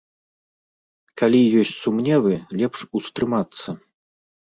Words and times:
Калі 1.23 1.41
ёсць 1.61 1.75
сумневы, 1.83 2.33
лепш 2.59 2.79
устрымацца. 3.01 3.81